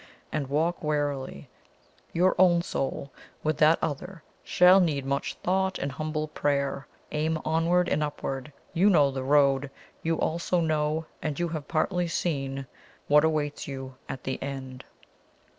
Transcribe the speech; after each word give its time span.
And 0.31 0.49
walk 0.49 0.81
warily 0.83 1.47
your 2.11 2.33
own 2.39 2.63
soul 2.63 3.13
with 3.43 3.57
that 3.57 3.77
other 3.83 4.23
shall 4.43 4.79
need 4.79 5.05
much 5.05 5.35
thought 5.43 5.77
and 5.77 5.91
humble 5.91 6.27
prayer. 6.29 6.87
Aim 7.11 7.39
onward 7.45 7.87
and 7.87 8.01
upward 8.01 8.51
you 8.73 8.89
know 8.89 9.11
the 9.11 9.21
road 9.21 9.69
you 10.01 10.19
also 10.19 10.59
know, 10.59 11.05
and 11.21 11.39
you 11.39 11.49
have 11.49 11.67
partly 11.67 12.07
seen, 12.07 12.65
what 13.07 13.23
awaits 13.23 13.67
you 13.67 13.93
at 14.09 14.23
the 14.23 14.41
end." 14.41 14.85